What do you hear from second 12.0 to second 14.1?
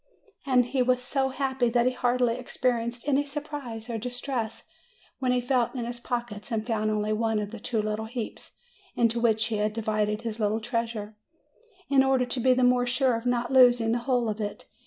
order to be the more sure of not losing the